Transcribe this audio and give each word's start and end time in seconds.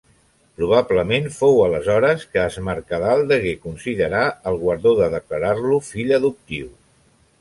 Probablement 0.59 1.27
fou 1.39 1.59
aleshores 1.65 2.25
que 2.31 2.41
Es 2.45 2.57
Mercadal 2.69 3.21
degué 3.33 3.53
considerar 3.67 4.25
el 4.53 4.59
guardó 4.63 4.95
de 5.01 5.11
declarar-lo 5.17 5.79
Fill 5.91 6.17
Adoptiu. 6.19 6.73